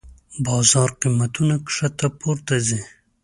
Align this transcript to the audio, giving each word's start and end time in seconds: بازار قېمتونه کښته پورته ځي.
بازار 0.45 0.89
قېمتونه 1.01 1.55
کښته 1.65 2.07
پورته 2.19 2.55
ځي. 2.67 2.81